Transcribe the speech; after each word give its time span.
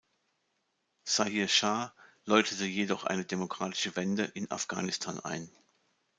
Zahir 1.03 1.47
Schah 1.47 1.93
läutete 2.25 2.65
jedoch 2.65 3.03
eine 3.03 3.23
demokratische 3.23 3.95
Wende 3.95 4.23
in 4.23 4.49
Afghanistan 4.49 5.19
ein. 5.19 5.47